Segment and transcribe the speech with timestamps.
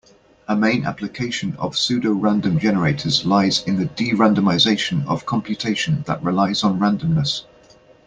[0.47, 6.79] A main application of pseudorandom generators lies in the de-randomization of computation that relies on
[6.79, 7.43] randomness.